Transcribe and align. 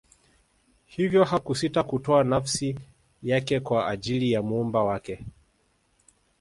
hivyo 0.85 1.23
hakusita 1.23 1.83
kutoa 1.83 2.23
nafsi 2.23 2.75
yake 3.23 3.59
kwa 3.59 3.87
ajili 3.87 4.31
ya 4.31 4.41
muumba 4.41 4.83
wake 4.83 5.25